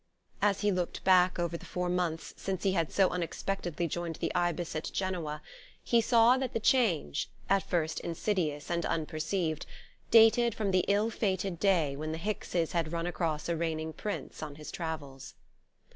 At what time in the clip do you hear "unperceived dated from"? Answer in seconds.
8.83-10.71